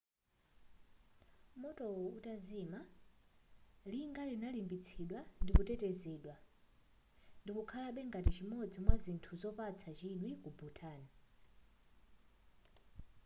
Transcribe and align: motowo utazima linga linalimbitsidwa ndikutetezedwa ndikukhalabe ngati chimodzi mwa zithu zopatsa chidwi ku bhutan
motowo 1.63 1.99
utazima 2.17 2.79
linga 3.91 4.23
linalimbitsidwa 4.29 5.19
ndikutetezedwa 5.43 6.35
ndikukhalabe 7.43 8.01
ngati 8.09 8.29
chimodzi 8.35 8.77
mwa 8.83 8.95
zithu 9.03 9.31
zopatsa 9.41 9.89
chidwi 9.99 10.31
ku 10.41 10.49
bhutan 10.57 11.01